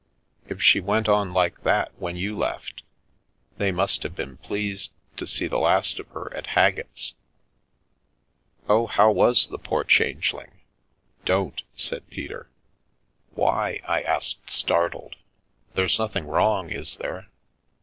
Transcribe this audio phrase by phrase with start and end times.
[0.49, 2.81] If she went on like that when you left,
[3.57, 7.13] they must have been pleased to see the last of her at Haggett's."
[8.67, 10.61] "Oh, how was the poor Changeling?"
[10.93, 12.49] * Don't 1" said Peter.
[13.35, 15.17] The Milky Way u Why?" I asked, startled."
[15.75, 17.27] There's nothing wrong, is there!"